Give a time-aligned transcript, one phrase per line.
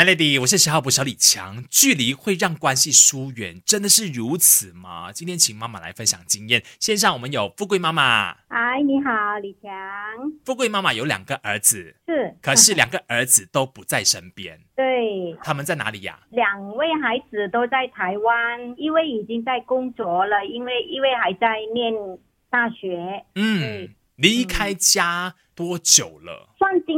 [0.00, 1.62] Melody，我是十号补小李强。
[1.68, 5.12] 距离会让关系疏远，真的是如此吗？
[5.12, 6.62] 今天请妈妈来分享经验。
[6.80, 9.70] 线上我们有富贵妈妈，嗨，你好，李强。
[10.42, 14.58] 富贵妈妈有两个儿子，是，可是两个儿子都不在身边。
[14.74, 16.18] 对，他们在哪里呀？
[16.30, 21.92] 两位孩子都在台湾，一位已经在工作了，因为一位还在念
[22.48, 23.26] 大学。
[23.34, 26.49] 嗯，离开家多久了？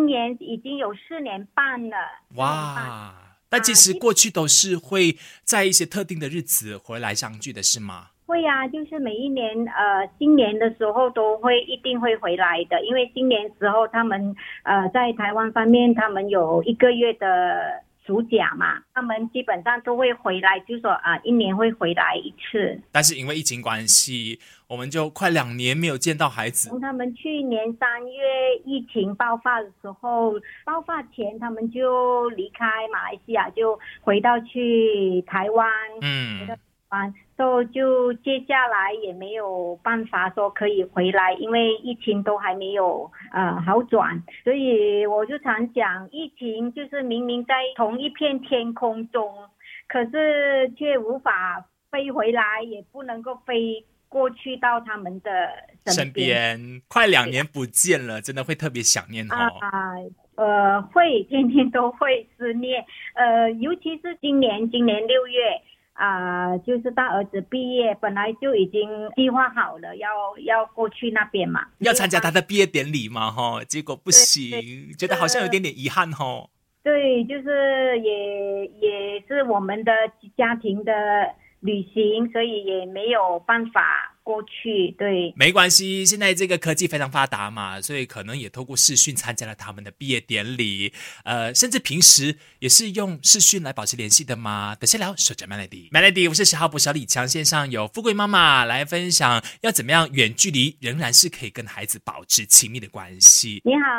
[0.00, 1.96] 算今年已经有四年半了。
[2.36, 3.14] 哇！
[3.48, 8.08] 但其实过去都是会在一些特定的日子回来相聚的，是吗？
[8.26, 22.76] 会呀，就是每一年呃新年的时候都会一定会回来的，因为新年时候他们呃在台湾方面他们有一个月的暑假嘛，他们基本上都会回来，就说啊一年会回来一次。
[22.90, 26.68] 但是因为疫情关系，我们就快两年没有见到孩子。
[26.70, 28.20] 从他们去年三月
[28.64, 30.32] 疫情爆发的时候，
[30.64, 35.70] 爆发前他们就离开马来西亚，就回到去台湾。
[36.02, 36.48] 嗯，
[37.72, 49.32] 就接下来也没有办法说可以回来，因为疫情都还没有呃好转，所以我就常讲，疫情就是明明在同一片天空中，
[49.88, 55.30] 可是却无法飞回来，也不能够飞过去到他们的
[55.86, 56.82] 身边。
[56.88, 59.34] 快两年不见了，真的会特别想念哦。
[59.64, 59.94] 啊，
[60.34, 65.40] 呃，会天天都会思念，呃，尤其是今年，今年六月。
[66.00, 74.50] 啊，就是大儿子毕业，本来就已经计划好了，要要过去那边嘛，要参加他的毕业典礼嘛，哈，结果不行，
[74.98, 76.48] 觉得好像有点点遗憾，哈。
[76.82, 79.92] 对，就是也也是我们的
[80.38, 80.92] 家庭的
[81.60, 84.09] 旅行，所以也没有办法。
[84.30, 86.06] 过去对，没关系。
[86.06, 90.92] 现在这个科技非常发达嘛，所以可能也透过视讯参加了他们的毕业典礼。
[91.24, 94.76] 呃，甚至平时也是用视讯来保持联系的吗？
[94.78, 95.16] 等下聊。
[95.16, 97.26] 守着 Melody，Melody，我是十号补小李强。
[97.26, 103.60] 线上有富贵妈妈来分享，要怎么样远距离仍然是可以跟孩子保持亲密的关系。
[103.64, 103.90] 你好。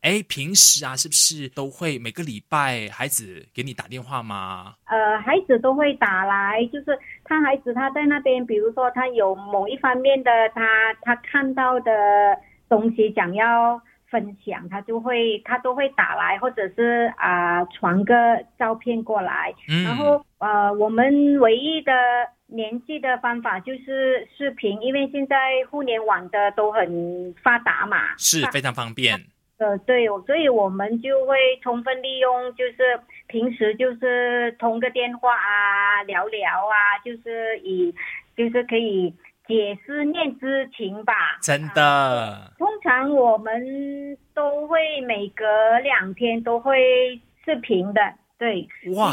[0.00, 4.74] 哎，平时啊，是不是都会每个礼拜孩子给你打电话吗？
[4.86, 6.98] 呃，孩子都会打来，就是
[7.30, 12.36] 他孩子他在那边，比如说他有某一方面的他他看到的
[12.68, 13.80] 东西想要
[14.10, 18.14] 分享，他就会他都会打来，或者是啊传个
[18.58, 19.54] 照片过来。
[19.68, 19.84] 嗯。
[19.84, 21.92] 然后呃，我们唯一的
[22.48, 25.36] 联系的方法就是视频，因为现在
[25.70, 29.16] 互联网的都很发达嘛，是非常方便。
[29.58, 37.94] 呃，对，所以我们就会充分利用，就是平时就是通个电话啊，聊聊啊，就是以，
[38.36, 39.14] 就是可以
[39.46, 41.12] 解思念之情吧。
[41.42, 42.52] 真的。
[42.58, 45.44] 通常我们都会每隔
[45.80, 48.00] 两天都会视频的，
[48.38, 48.68] 对。
[48.96, 49.12] 哇，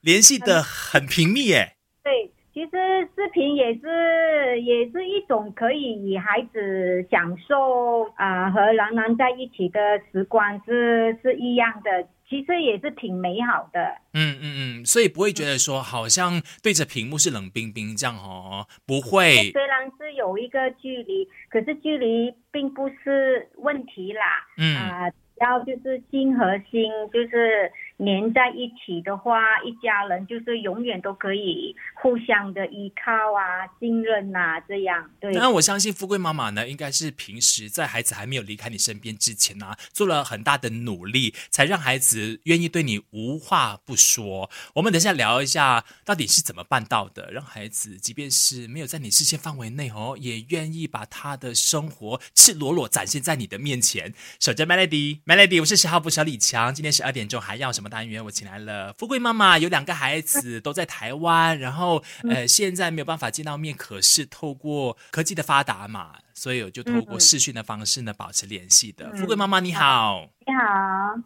[0.00, 1.72] 联系的很频密耶。
[2.02, 2.30] 对。
[2.54, 9.78] 其实视频也是也是一种可以与孩子享受啊和楠楠在一起的
[10.10, 13.80] 时光是是一样的，其实也是挺美好的。
[14.12, 19.50] 嗯嗯嗯，所以不会觉得说好像对着屏幕是冷冰冰这样哦，不会。
[19.52, 24.22] 虽然是有一个距离，可是距离并不是问题啦。
[24.56, 25.10] 嗯啊。
[25.40, 35.10] 要就是心和心，就是连在一起的话，一家人就是永远都可以互相的依靠啊，信任呐，这样。
[35.20, 35.32] 对。
[35.34, 44.48] 那我相信富贵妈妈呢，应该是平时在孩子还没有离开你身边之前呢，做了很大的努力，才让孩子愿意对你无话不说。
[44.74, 54.14] 我们等下聊一下，到底是怎么办到的，让孩子即便是没有在你视线范围内哦，也愿意把他的生活赤裸裸展现在你的面前。
[54.38, 55.20] 守着 Melody。
[55.26, 56.72] Melody，我是十号补小李强。
[56.72, 58.24] 今天十二点钟还要什么单元？
[58.24, 69.10] 我请来了富贵妈妈，有两个孩子都在台湾，然后呃现在没有办法见到面，可是透过科技的发达嘛，所以我就透过视讯的方式呢保持联系的。
[69.16, 70.60] 富贵妈妈你好，你好，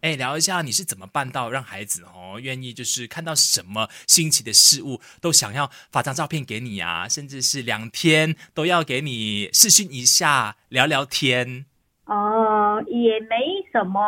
[0.00, 11.66] 哎，聊一下你是怎么办到让孩子哦愿意就是看到什么新奇的事物都想要发张照片给你啊，甚至是两天都要给你视讯一下聊聊天。
[12.06, 12.14] 哦，
[12.82, 14.00] 也没什么，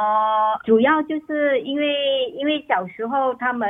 [0.65, 3.69] 主要就是因为因为小时候他们，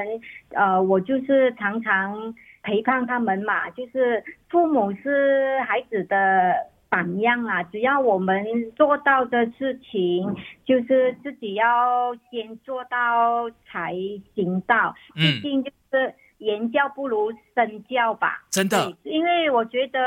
[0.50, 6.54] 呃，我就是常常陪伴他们嘛，就是父母是孩子的
[6.88, 8.44] 榜样啊，只要我们
[8.76, 10.34] 做到的事情，
[10.64, 13.94] 就是自己要先做到才
[14.34, 18.44] 行到，毕竟就是言教不如身教吧。
[18.50, 19.98] 真的，因为我觉得，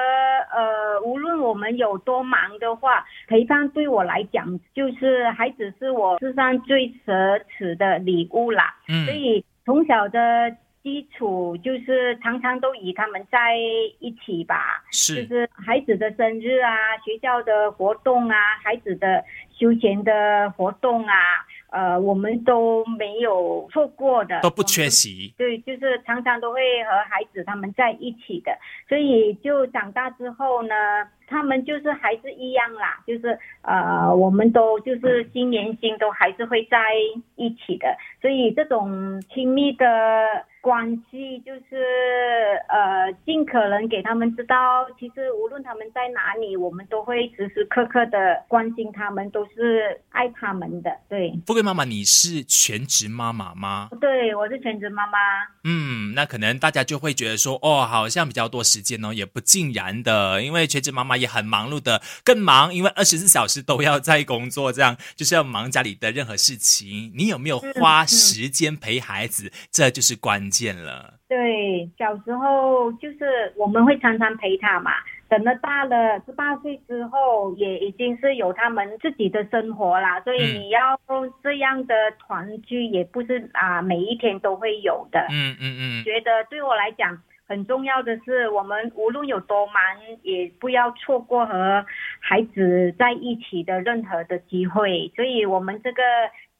[0.54, 8.76] 呃，无论我们有多忙的话，陪伴对我来讲，就是孩子是我世上最奢侈的礼物啦。
[8.88, 13.58] 嗯所以从小的基础就是常常都与他们在
[14.00, 14.84] 一起吧。
[14.92, 21.14] 是就是是孩子的生日啊，学校的活动啊，孩子的休闲的活动啊，
[21.72, 25.34] 呃，我们都没有错过的，都不缺席。
[25.38, 28.52] 对，就是常常都会和孩子他们在一起的，
[28.88, 30.74] 所以就长大之后呢，
[31.28, 36.80] 他们就是还是一样啦，就是呃，我们都就是心连心都还是会在
[37.36, 39.86] 一起的，所以这种亲密的
[40.62, 41.84] 关系就是
[42.68, 50.92] 呃，尽可能给他们知道，其实无论他们在哪里，我们都会时时刻刻的关心他们，都是爱他们的。
[51.08, 53.90] 对，富贵妈妈，你是全职妈妈吗？
[54.02, 55.18] 对我是全职妈妈。
[55.64, 67.12] 嗯，那可能大家就会觉得说，哦，好像比较多时间哦，也不尽然的，因为全职妈妈也很忙碌的，更忙，因为二十四小时都要在工作，这样就是要忙家里的任何事情。
[67.16, 69.52] 你有没有花时间陪孩子？
[69.72, 71.14] 这就是关键了。
[71.28, 74.92] 对，小时候就是我们会常常陪他嘛。
[75.30, 81.00] 等了大了十八岁之后，也已经是有他们自己的生活啦，所以嗯你要
[81.44, 85.20] 这样的团聚，也不是啊每一天都会有的。
[85.30, 87.16] 嗯嗯嗯，觉得对我来讲
[87.48, 89.76] 很重要的是，我们无论有多忙，
[90.24, 91.86] 也不要错过和
[92.20, 95.12] 孩子在一起的任何的机会。
[95.16, 96.02] 所以我们这个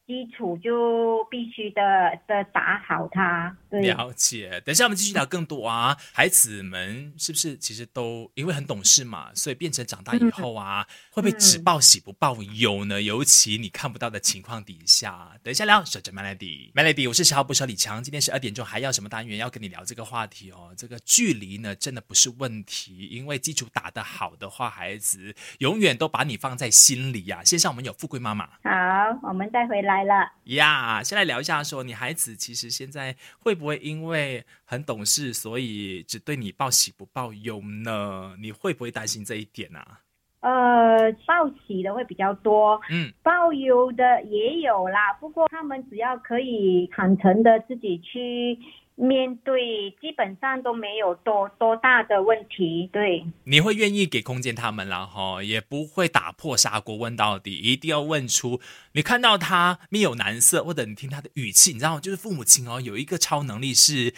[0.06, 3.56] 基础就必须的的打好它。
[3.70, 4.60] 对，了解。
[4.64, 13.00] 等一下我们继续聊更多啊，孩子们是不是其实都因为很懂事嘛，所以变成长大以后啊，会不会只报喜不报忧呢？
[13.00, 15.84] 尤其你看不到的情况底下，等一下聊。
[15.84, 20.74] 守着 Melody，Melody，我是十号不小李强，今天十二点钟还要什么单元要跟你聊这个话题哦？
[20.76, 28.46] 这个距离呢，真的不是问题，因为基础打得好的话，孩子永远都把你放在心里呀、线上我们有富贵妈妈。
[28.62, 30.32] 好，我们再回来了。
[30.44, 38.34] 呀先来聊一下说你孩子其实现在会不会因为很懂事，所以只对你报喜不报忧呢？
[38.40, 40.00] 你会不会担心这一点啊？
[40.40, 45.12] 呃，报喜的会比较多，嗯报忧的也有啦。
[45.20, 48.58] 不过他们只要可以坦诚的自己去
[49.00, 52.88] 面对，基本上都没有多多大的问题。
[52.92, 58.60] 对，你会愿意给空间他们啦，哈，也不会打破砂锅问到底，一定要问出
[58.92, 61.98] 你看到他面有难色，或者你听他的语气，你知道？
[61.98, 64.12] 就是父母亲哦，有一个超能力是。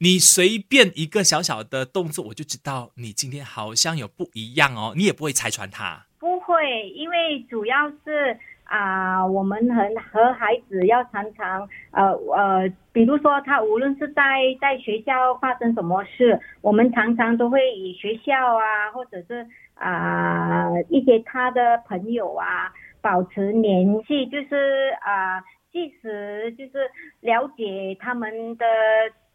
[0.00, 6.06] 你随便一个小小的动作，我就知道你今天好像有不一样哦，你也不会拆穿他。
[6.20, 8.38] 不会，因为主要是
[8.68, 9.82] 啊、我们和
[10.12, 14.22] 和孩子要常常呃呃，比如说他无论是在
[14.60, 22.70] 在学校发生什么事，我们常常都会以学校啊，或者是啊、一些他的朋友啊
[23.00, 25.40] 保持联系，就是啊、
[25.72, 28.66] 即使就是了解他们的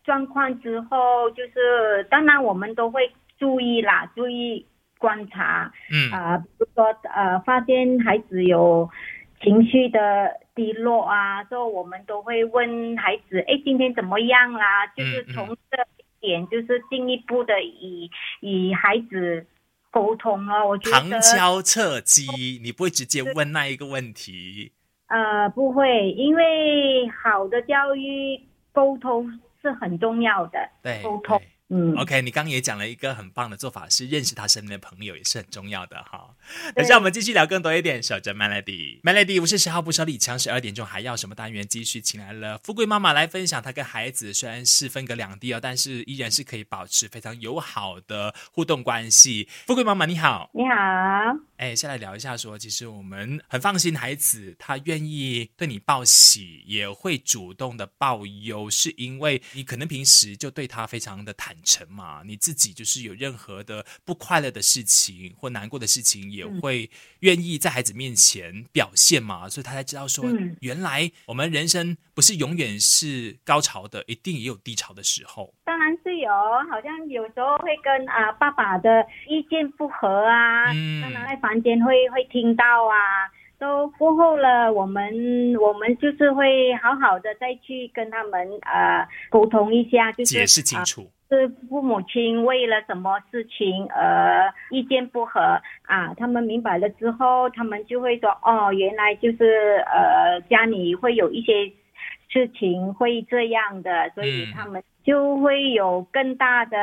[0.04, 4.68] 状况之后，就是当然我们都会注意啦，注意
[5.00, 5.72] 观察。
[5.92, 8.90] 嗯啊、比如说呃，发现孩子有
[9.44, 10.00] 情绪的
[10.56, 14.88] 低落啊，之后我们都会问孩子，哎，今天怎么样啦？
[14.96, 18.10] 就是从这一点，就是进一步的与
[18.40, 19.46] 与孩子
[19.92, 20.68] 沟通哦。
[20.68, 24.72] 我觉得旁敲侧击，你不会直接问那一个问题。
[25.08, 28.40] 呃不会，因为好的教育
[28.72, 30.58] 沟通是很重要的。
[30.82, 36.36] 对，沟通对嗯 OK，你刚刚也讲了一个很棒的做法，是认识他身边的朋友也是很重要的哈。
[36.76, 41.68] 等下我们继续聊更多一点，守着 Melody，Melody，我是十号不手李强，十二点钟还要什么单元？
[41.68, 49.48] 继续请来了富贵妈妈来分享她跟孩子虽然是分隔两地哦，但是依然是可以保持非常友好的互动关系。
[49.66, 50.76] 富贵妈妈你好，你好，
[51.58, 66.90] 哎，先来聊一下说，其实我们很放心孩子，他愿意对你报喜，也会主动的报忧，是因为你可能平时就对他非常的坦诚嘛，你自己就是有任何的不快乐的事情或难过的事情，也会
[67.20, 70.56] 愿意在孩子面前表现嘛，所以他才知道说，嗯。
[70.62, 75.54] 原来我们人生不是永远是高潮的，一定也有低潮的时候。
[75.64, 76.30] 当然是有，
[76.70, 81.02] 好像有时候会跟啊、爸爸的意见不合啊，嗯。
[81.02, 83.28] 当然在房间会会听到啊，
[83.64, 85.02] 都过后了，我们
[85.56, 95.40] 我们就是会好好的再去跟他们呃沟通一下，就是解释清啊楚，是父母亲为了什么事情而意见不合
[95.84, 96.14] 啊？
[96.18, 101.72] 他们明白了之后，他们就会说哦，原来就是呃家里会有一些
[102.34, 106.78] 事情会这样的，所以嗯他们就会有更大的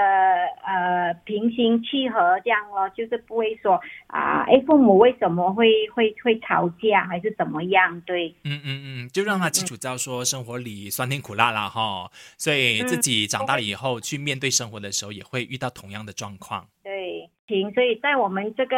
[0.64, 8.00] 呃平心气和这样咯，就是不会说啊，哎，父母为什么会会会吵架还是怎么样？
[8.02, 16.64] 对，嗯嗯嗯，就让他清楚知道说生活里酸甜苦辣啦哈，所以自己长大了以后去面对生活的时候，也会遇到同样的状况。
[16.84, 18.76] 对，行，所以在我们这个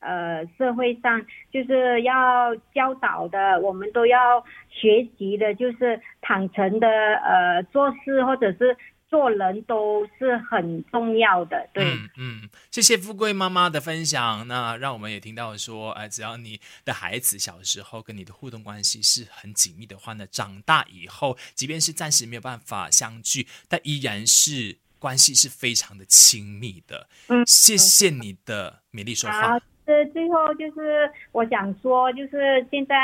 [0.00, 8.76] 呃社会上，就是要教导的，我们都要学习的，就是坦诚的呃做事或者是
[9.08, 11.68] 做人都是很重要的。
[11.72, 14.46] 对，嗯嗯，谢谢富贵妈妈的分享。
[14.46, 27.08] 那让我们也听到说，哎，只要你的孩子小时候跟你的互动关系是很紧密的话呢，长大以后，即便是暂时没有办法相聚，但依然是关系是非常的亲密的。
[27.28, 30.00] 嗯谢谢你的美丽说话好。。
[30.00, 32.94] 这最后就是我想说，就是现在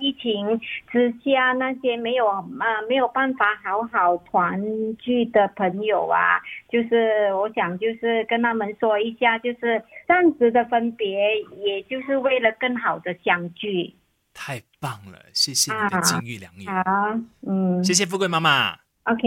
[0.00, 2.44] 疫情之下，那些没有啊、
[2.88, 4.62] 没有办法好好团
[4.96, 13.94] 聚的朋友啊，就是我想就是跟他们说一下，就是暂时的分别，也就是为了更好的相聚。
[14.32, 18.78] 太棒了，谢谢你的金玉良言，好，嗯谢谢富贵妈妈。
[19.04, 19.20] ，OK，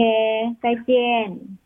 [0.62, 1.60] 再见。